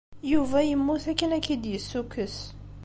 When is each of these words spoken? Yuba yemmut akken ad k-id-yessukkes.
Yuba 0.31 0.59
yemmut 0.69 1.05
akken 1.11 1.33
ad 1.37 1.41
k-id-yessukkes. 1.45 2.37